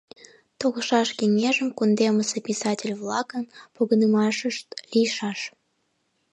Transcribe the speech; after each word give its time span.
Толшаш 0.59 1.09
кеҥежым 1.19 1.69
кундемысе 1.77 2.37
писатель-влакын 2.47 3.43
погынымашышт 3.75 4.67
лийшаш. 4.91 5.39